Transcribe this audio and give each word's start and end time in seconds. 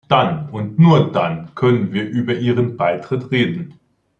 Dann 0.09 0.49
und 0.49 0.79
nur 0.79 1.11
dann 1.11 1.53
können 1.53 1.93
wir 1.93 2.03
über 2.09 2.33
ihren 2.33 2.75
Beitritt 2.75 3.29
reden. 3.29 3.75